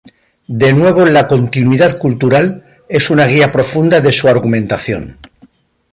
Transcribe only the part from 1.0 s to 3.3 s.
la 'continuidad cultural' es una